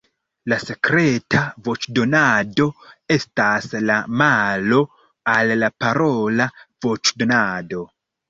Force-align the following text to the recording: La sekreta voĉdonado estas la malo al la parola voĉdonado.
La 0.51 0.57
sekreta 0.61 1.41
voĉdonado 1.67 2.65
estas 3.17 3.67
la 3.89 3.97
malo 4.23 4.81
al 5.37 5.53
la 5.65 5.71
parola 5.85 6.49
voĉdonado. 6.87 7.85